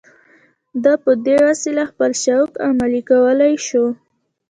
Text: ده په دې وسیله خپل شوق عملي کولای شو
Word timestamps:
ده 0.83 0.93
په 1.03 1.11
دې 1.25 1.37
وسیله 1.47 1.83
خپل 1.91 2.11
شوق 2.23 2.51
عملي 2.67 3.01
کولای 3.09 3.53
شو 3.67 3.85